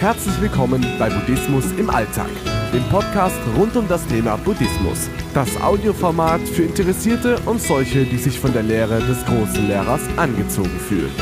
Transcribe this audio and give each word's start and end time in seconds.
Herzlich 0.00 0.40
willkommen 0.40 0.82
bei 0.98 1.10
Buddhismus 1.10 1.72
im 1.72 1.90
Alltag, 1.90 2.30
dem 2.72 2.82
Podcast 2.84 3.36
rund 3.58 3.76
um 3.76 3.86
das 3.86 4.06
Thema 4.06 4.36
Buddhismus. 4.38 5.10
Das 5.34 5.60
Audioformat 5.60 6.40
für 6.40 6.62
Interessierte 6.62 7.38
und 7.40 7.60
solche, 7.60 8.06
die 8.06 8.16
sich 8.16 8.40
von 8.40 8.50
der 8.54 8.62
Lehre 8.62 8.98
des 9.00 9.22
großen 9.26 9.68
Lehrers 9.68 10.00
angezogen 10.16 10.80
fühlen. 10.88 11.12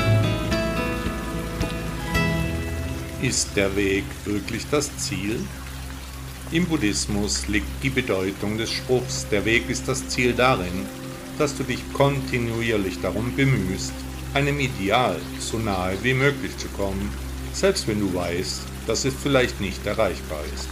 Ist 3.21 3.57
der 3.57 3.75
Weg 3.75 4.04
wirklich 4.25 4.64
das 4.71 4.96
Ziel? 4.96 5.40
Im 6.53 6.64
Buddhismus 6.67 7.49
liegt 7.49 7.82
die 7.82 7.90
Bedeutung 7.90 8.58
des 8.58 8.71
Spruchs, 8.71 9.26
der 9.29 9.45
Weg 9.45 9.68
ist 9.68 9.89
das 9.89 10.07
Ziel 10.07 10.35
darin, 10.35 10.86
dass 11.36 11.57
du 11.57 11.64
dich 11.64 11.81
kontinuierlich 11.95 13.00
darum 13.00 13.35
bemühst, 13.35 13.93
einem 14.35 14.61
Ideal 14.61 15.17
so 15.40 15.58
nahe 15.58 15.96
wie 16.04 16.14
möglich 16.14 16.57
zu 16.58 16.68
kommen, 16.68 17.11
selbst 17.58 17.89
wenn 17.89 18.00
du 18.00 18.14
weißt, 18.14 18.62
dass 18.86 19.04
es 19.04 19.14
vielleicht 19.21 19.61
nicht 19.61 19.85
erreichbar 19.85 20.43
ist. 20.54 20.68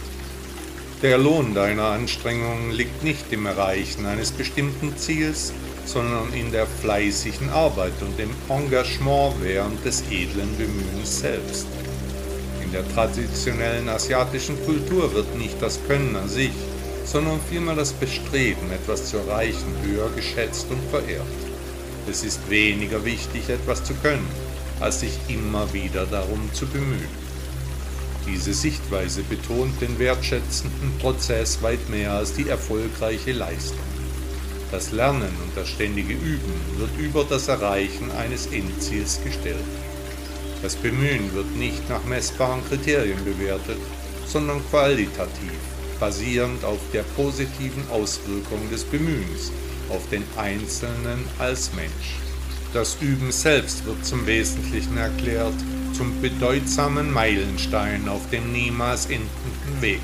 Der 1.01 1.17
Lohn 1.17 1.53
deiner 1.53 1.89
Anstrengungen 1.89 2.71
liegt 2.71 3.03
nicht 3.03 3.25
im 3.31 3.45
Erreichen 3.45 4.05
eines 4.05 4.31
bestimmten 4.31 4.95
Ziels, 4.97 5.51
sondern 5.85 6.33
in 6.33 6.51
der 6.51 6.65
fleißigen 6.65 7.49
Arbeit 7.49 7.93
und 8.01 8.17
dem 8.17 8.31
Engagement 8.49 9.35
während 9.41 9.83
des 9.85 10.01
edlen 10.09 10.55
Bemühens 10.57 11.19
selbst. 11.19 11.67
In 12.63 12.71
der 12.71 12.87
traditionellen 12.93 13.89
asiatischen 13.89 14.57
Kultur 14.65 15.13
wird 15.13 15.37
nicht 15.37 15.61
das 15.61 15.79
Können 15.87 16.15
an 16.15 16.29
sich, 16.29 16.51
sondern 17.05 17.39
vielmehr 17.49 17.75
das 17.75 17.93
Bestreben, 17.93 18.71
etwas 18.71 19.09
zu 19.09 19.17
erreichen, 19.17 19.75
höher 19.83 20.09
geschätzt 20.15 20.67
und 20.69 20.81
verehrt. 20.89 21.27
Es 22.09 22.23
ist 22.23 22.49
weniger 22.49 23.03
wichtig, 23.05 23.49
etwas 23.49 23.83
zu 23.83 23.93
können, 23.95 24.27
als 24.79 25.01
sich 25.01 25.17
immer 25.27 25.71
wieder 25.73 26.05
darum 26.05 26.49
zu 26.53 26.65
bemühen. 26.67 27.27
Diese 28.27 28.53
Sichtweise 28.53 29.23
betont 29.23 29.81
den 29.81 29.97
wertschätzenden 29.99 30.97
Prozess 30.99 31.61
weit 31.61 31.89
mehr 31.89 32.11
als 32.11 32.33
die 32.33 32.49
erfolgreiche 32.49 33.31
Leistung. 33.31 33.79
Das 34.69 34.91
Lernen 34.91 35.31
und 35.43 35.55
das 35.55 35.69
ständige 35.69 36.13
Üben 36.13 36.53
wird 36.77 36.89
über 36.99 37.23
das 37.23 37.47
Erreichen 37.47 38.11
eines 38.11 38.47
Endziels 38.47 39.21
gestellt. 39.23 39.63
Das 40.61 40.75
Bemühen 40.75 41.33
wird 41.33 41.55
nicht 41.55 41.87
nach 41.89 42.03
messbaren 42.03 42.61
Kriterien 42.67 43.23
bewertet, 43.23 43.77
sondern 44.25 44.61
qualitativ, 44.69 45.53
basierend 45.99 46.65
auf 46.65 46.79
der 46.91 47.03
positiven 47.15 47.89
Auswirkung 47.89 48.69
des 48.69 48.83
Bemühens 48.83 49.51
auf 49.89 50.01
den 50.09 50.23
Einzelnen 50.35 51.23
als 51.39 51.71
Mensch. 51.73 52.26
Das 52.77 52.97
Üben 53.01 53.31
selbst 53.31 53.87
wird 53.87 54.05
zum 54.05 54.27
Wesentlichen 54.27 54.97
erklärt, 54.97 55.55
zum 55.93 56.21
bedeutsamen 56.21 57.11
Meilenstein 57.11 58.07
auf 58.07 58.29
dem 58.29 58.51
niemals 58.51 59.05
endenden 59.07 59.81
Weg. 59.81 59.99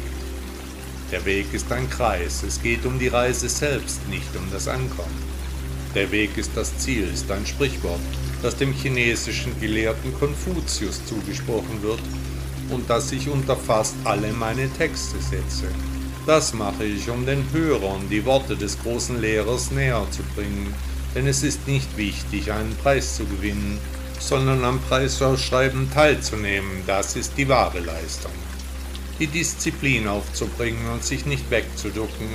Der 1.11 1.23
Weg 1.23 1.53
ist 1.53 1.71
ein 1.71 1.87
Kreis, 1.87 2.41
es 2.41 2.59
geht 2.59 2.83
um 2.87 2.97
die 2.97 3.09
Reise 3.09 3.47
selbst, 3.47 3.99
nicht 4.09 4.35
um 4.35 4.49
das 4.51 4.67
Ankommen. 4.67 5.21
Der 5.93 6.11
Weg 6.11 6.35
ist 6.35 6.49
das 6.55 6.75
Ziel, 6.79 7.07
ist 7.13 7.29
ein 7.29 7.45
Sprichwort, 7.45 8.01
das 8.41 8.57
dem 8.57 8.73
chinesischen 8.73 9.53
Gelehrten 9.61 10.11
Konfuzius 10.15 11.05
zugesprochen 11.05 11.83
wird 11.83 12.01
und 12.71 12.89
das 12.89 13.11
ich 13.11 13.29
unter 13.29 13.55
fast 13.55 13.93
alle 14.03 14.33
meine 14.33 14.67
Texte 14.67 15.17
setze. 15.19 15.67
Das 16.25 16.55
mache 16.55 16.85
ich, 16.85 17.07
um 17.07 17.23
den 17.23 17.45
Hörern 17.53 18.09
die 18.09 18.25
Worte 18.25 18.57
des 18.57 18.81
großen 18.81 19.21
Lehrers 19.21 19.69
näher 19.69 20.07
zu 20.09 20.23
bringen, 20.33 20.73
denn 21.15 21.27
es 21.27 21.43
ist 21.43 21.67
nicht 21.67 21.97
wichtig, 21.97 22.51
einen 22.51 22.75
Preis 22.77 23.15
zu 23.15 23.25
gewinnen, 23.25 23.79
sondern 24.19 24.63
am 24.63 24.79
Preisausschreiben 24.81 25.91
teilzunehmen, 25.91 26.83
das 26.87 27.15
ist 27.15 27.33
die 27.37 27.47
wahre 27.47 27.79
Leistung. 27.79 28.31
Die 29.19 29.27
Disziplin 29.27 30.07
aufzubringen 30.07 30.89
und 30.91 31.03
sich 31.03 31.25
nicht 31.25 31.49
wegzuducken, 31.51 32.27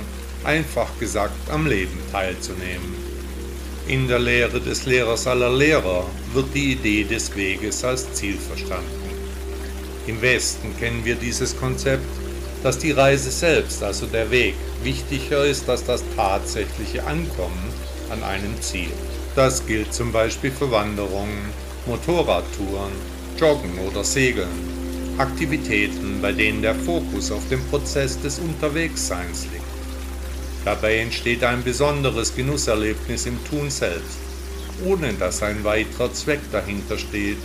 einfach 0.43 0.87
gesagt 0.99 1.49
am 1.49 1.67
Leben 1.67 1.97
teilzunehmen. 2.11 2.95
In 3.87 4.07
der 4.07 4.19
Lehre 4.19 4.61
des 4.61 4.85
Lehrers 4.85 5.25
aller 5.27 5.51
Lehrer 5.51 6.05
wird 6.33 6.53
die 6.53 6.73
Idee 6.73 7.03
des 7.03 7.35
Weges 7.35 7.83
als 7.83 8.13
Ziel 8.13 8.37
verstanden. 8.37 9.09
Im 10.05 10.21
Westen 10.21 10.77
kennen 10.79 11.03
wir 11.03 11.15
dieses 11.15 11.57
Konzept, 11.59 12.05
dass 12.63 12.77
die 12.77 12.91
Reise 12.91 13.31
selbst, 13.31 13.81
also 13.83 14.05
der 14.05 14.29
Weg, 14.31 14.53
wichtiger 14.83 15.45
ist 15.45 15.67
als 15.69 15.83
das 15.85 16.03
tatsächliche 16.15 17.03
Ankommen 17.05 17.73
an 18.11 18.23
einem 18.23 18.59
Ziel. 18.61 18.91
Das 19.35 19.65
gilt 19.65 19.93
zum 19.93 20.11
Beispiel 20.11 20.51
für 20.51 20.71
Wanderungen, 20.71 21.49
Motorradtouren, 21.85 22.91
Joggen 23.37 23.77
oder 23.87 24.03
Segeln. 24.03 24.79
Aktivitäten, 25.17 26.21
bei 26.21 26.31
denen 26.31 26.61
der 26.61 26.75
Fokus 26.75 27.31
auf 27.31 27.47
dem 27.49 27.61
Prozess 27.65 28.19
des 28.21 28.39
Unterwegsseins 28.39 29.43
liegt. 29.51 29.63
Dabei 30.65 30.99
entsteht 30.99 31.43
ein 31.43 31.63
besonderes 31.63 32.35
Genusserlebnis 32.35 33.25
im 33.25 33.43
Tun 33.45 33.69
selbst, 33.69 34.17
ohne 34.85 35.13
dass 35.13 35.43
ein 35.43 35.63
weiterer 35.63 36.13
Zweck 36.13 36.39
dahinter 36.51 36.97
steht, 36.97 37.37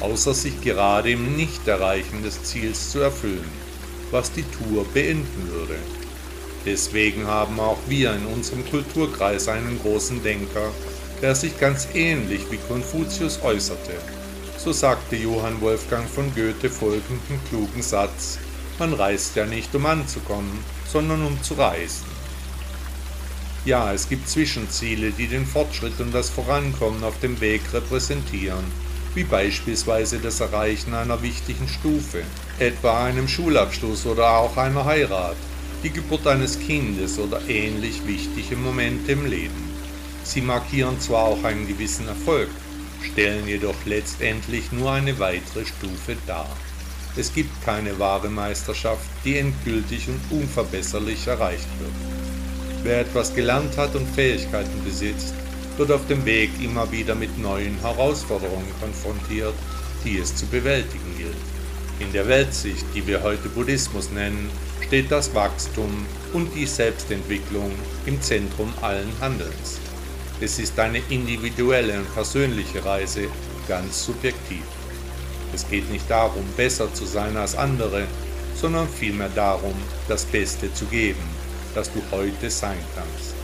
außer 0.00 0.34
sich 0.34 0.60
gerade 0.60 1.12
im 1.12 1.36
Nichterreichen 1.36 2.22
des 2.22 2.42
Ziels 2.42 2.90
zu 2.90 3.00
erfüllen, 3.00 3.48
was 4.10 4.32
die 4.32 4.44
Tour 4.44 4.84
beenden 4.92 5.48
würde. 5.50 5.76
Deswegen 6.66 7.26
haben 7.26 7.60
auch 7.60 7.78
wir 7.88 8.14
in 8.14 8.24
unserem 8.26 8.68
Kulturkreis 8.68 9.48
einen 9.48 9.78
großen 9.82 10.22
Denker, 10.22 10.70
der 11.20 11.34
sich 11.34 11.58
ganz 11.60 11.88
ähnlich 11.94 12.42
wie 12.50 12.56
Konfuzius 12.56 13.40
äußerte. 13.42 13.92
So 14.56 14.72
sagte 14.72 15.16
Johann 15.16 15.60
Wolfgang 15.60 16.08
von 16.08 16.34
Goethe 16.34 16.70
folgenden 16.70 17.38
klugen 17.50 17.82
Satz, 17.82 18.38
man 18.78 18.94
reist 18.94 19.36
ja 19.36 19.44
nicht 19.44 19.74
um 19.74 19.84
anzukommen, 19.84 20.58
sondern 20.90 21.24
um 21.26 21.42
zu 21.42 21.54
reisen. 21.54 22.06
Ja, 23.66 23.92
es 23.92 24.08
gibt 24.08 24.28
Zwischenziele, 24.28 25.10
die 25.10 25.26
den 25.26 25.46
Fortschritt 25.46 26.00
und 26.00 26.12
das 26.14 26.30
Vorankommen 26.30 27.04
auf 27.04 27.18
dem 27.20 27.40
Weg 27.40 27.60
repräsentieren, 27.72 28.64
wie 29.14 29.24
beispielsweise 29.24 30.18
das 30.18 30.40
Erreichen 30.40 30.94
einer 30.94 31.22
wichtigen 31.22 31.68
Stufe, 31.68 32.22
etwa 32.58 33.04
einem 33.04 33.28
Schulabschluss 33.28 34.06
oder 34.06 34.30
auch 34.38 34.56
einer 34.56 34.84
Heirat 34.84 35.36
die 35.84 35.90
Geburt 35.90 36.26
eines 36.26 36.58
Kindes 36.58 37.18
oder 37.18 37.42
ähnlich 37.46 38.06
wichtige 38.06 38.56
Momente 38.56 39.12
im 39.12 39.26
Leben. 39.26 39.70
Sie 40.24 40.40
markieren 40.40 40.98
zwar 40.98 41.24
auch 41.24 41.44
einen 41.44 41.68
gewissen 41.68 42.08
Erfolg, 42.08 42.48
stellen 43.02 43.46
jedoch 43.46 43.74
letztendlich 43.84 44.72
nur 44.72 44.92
eine 44.92 45.18
weitere 45.18 45.66
Stufe 45.66 46.16
dar. 46.26 46.48
Es 47.16 47.34
gibt 47.34 47.62
keine 47.66 47.98
wahre 47.98 48.30
Meisterschaft, 48.30 49.06
die 49.26 49.36
endgültig 49.36 50.08
und 50.08 50.40
unverbesserlich 50.40 51.26
erreicht 51.26 51.68
wird. 51.78 51.92
Wer 52.82 53.00
etwas 53.00 53.34
gelernt 53.34 53.76
hat 53.76 53.94
und 53.94 54.08
Fähigkeiten 54.08 54.82
besitzt, 54.84 55.34
wird 55.76 55.92
auf 55.92 56.06
dem 56.06 56.24
Weg 56.24 56.50
immer 56.62 56.90
wieder 56.90 57.14
mit 57.14 57.38
neuen 57.38 57.78
Herausforderungen 57.80 58.72
konfrontiert, 58.80 59.54
die 60.02 60.18
es 60.18 60.34
zu 60.34 60.46
bewältigen 60.46 61.14
gilt. 61.18 61.36
In 62.00 62.10
der 62.12 62.26
Weltsicht, 62.26 62.86
die 62.94 63.06
wir 63.06 63.22
heute 63.22 63.48
Buddhismus 63.50 64.10
nennen, 64.10 64.50
steht 64.86 65.10
das 65.10 65.34
Wachstum 65.34 66.06
und 66.32 66.54
die 66.54 66.66
Selbstentwicklung 66.66 67.70
im 68.06 68.20
Zentrum 68.20 68.72
allen 68.82 69.10
Handelns. 69.20 69.80
Es 70.40 70.58
ist 70.58 70.78
eine 70.78 71.00
individuelle 71.08 71.98
und 71.98 72.14
persönliche 72.14 72.84
Reise, 72.84 73.28
ganz 73.66 74.04
subjektiv. 74.04 74.64
Es 75.54 75.66
geht 75.68 75.90
nicht 75.90 76.10
darum, 76.10 76.44
besser 76.56 76.92
zu 76.92 77.06
sein 77.06 77.36
als 77.36 77.56
andere, 77.56 78.06
sondern 78.54 78.88
vielmehr 78.88 79.30
darum, 79.34 79.74
das 80.08 80.24
Beste 80.24 80.72
zu 80.74 80.84
geben, 80.86 81.22
das 81.74 81.90
du 81.92 82.02
heute 82.10 82.50
sein 82.50 82.78
kannst. 82.94 83.34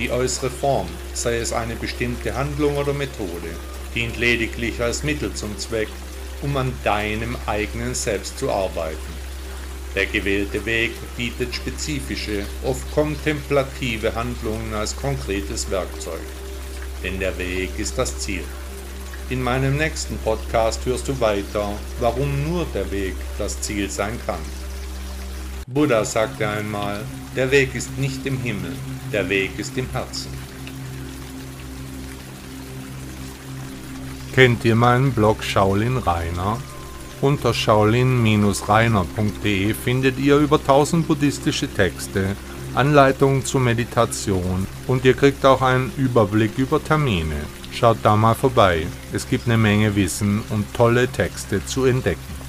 Die 0.00 0.10
äußere 0.10 0.50
Form, 0.50 0.88
sei 1.14 1.36
es 1.36 1.52
eine 1.52 1.76
bestimmte 1.76 2.34
Handlung 2.34 2.76
oder 2.76 2.92
Methode, 2.92 3.50
dient 3.94 4.16
lediglich 4.16 4.80
als 4.80 5.04
Mittel 5.04 5.32
zum 5.34 5.56
Zweck, 5.58 5.88
um 6.40 6.56
an 6.56 6.72
deinem 6.82 7.36
eigenen 7.46 7.94
Selbst 7.94 8.38
zu 8.38 8.50
arbeiten. 8.50 9.21
Der 9.94 10.06
gewählte 10.06 10.64
Weg 10.64 10.92
bietet 11.16 11.54
spezifische, 11.54 12.46
oft 12.64 12.90
kontemplative 12.94 14.14
Handlungen 14.14 14.72
als 14.72 14.96
konkretes 14.96 15.70
Werkzeug. 15.70 16.22
Denn 17.02 17.20
der 17.20 17.36
Weg 17.36 17.70
ist 17.78 17.98
das 17.98 18.18
Ziel. 18.18 18.44
In 19.28 19.42
meinem 19.42 19.76
nächsten 19.76 20.16
Podcast 20.18 20.84
hörst 20.86 21.08
du 21.08 21.20
weiter, 21.20 21.72
warum 22.00 22.44
nur 22.44 22.66
der 22.74 22.90
Weg 22.90 23.14
das 23.38 23.60
Ziel 23.60 23.90
sein 23.90 24.18
kann. 24.26 24.40
Buddha 25.66 26.04
sagte 26.04 26.48
einmal, 26.48 27.04
der 27.36 27.50
Weg 27.50 27.74
ist 27.74 27.96
nicht 27.98 28.24
im 28.26 28.38
Himmel, 28.38 28.74
der 29.12 29.28
Weg 29.28 29.58
ist 29.58 29.76
im 29.76 29.88
Herzen. 29.90 30.30
Kennt 34.34 34.64
ihr 34.64 34.74
meinen 34.74 35.12
Blog 35.12 35.44
Shaolin 35.44 35.98
Rainer? 35.98 36.58
Unter 37.22 37.54
shaolin-rainer.de 37.54 39.74
findet 39.74 40.18
ihr 40.18 40.38
über 40.38 40.58
1000 40.58 41.06
buddhistische 41.06 41.72
Texte, 41.72 42.34
Anleitungen 42.74 43.44
zur 43.44 43.60
Meditation 43.60 44.66
und 44.88 45.04
ihr 45.04 45.14
kriegt 45.14 45.46
auch 45.46 45.62
einen 45.62 45.92
Überblick 45.96 46.58
über 46.58 46.82
Termine. 46.82 47.36
Schaut 47.70 47.98
da 48.02 48.16
mal 48.16 48.34
vorbei, 48.34 48.88
es 49.12 49.28
gibt 49.28 49.46
eine 49.46 49.56
Menge 49.56 49.94
Wissen 49.94 50.42
und 50.50 50.74
tolle 50.74 51.06
Texte 51.06 51.64
zu 51.64 51.84
entdecken. 51.84 52.41